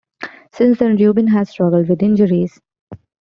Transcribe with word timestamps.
Since 0.53 0.79
then 0.79 0.95
Rubin 0.97 1.27
has 1.27 1.51
struggled 1.51 1.87
with 1.87 2.01
injuries. 2.01 2.59